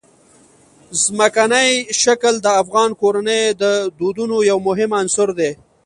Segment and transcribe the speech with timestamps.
[1.03, 1.69] ځمکنی
[2.01, 3.63] شکل د افغان کورنیو د
[3.99, 5.51] دودونو یو مهم عنصر دی.